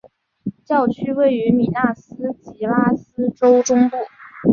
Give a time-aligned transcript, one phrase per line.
[0.65, 3.97] 教区位于米纳斯吉拉斯州中部。